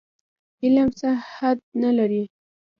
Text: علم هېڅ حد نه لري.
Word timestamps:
علم 0.63 0.89
هېڅ 0.99 1.01
حد 1.33 1.57
نه 1.83 1.91
لري. 1.97 2.23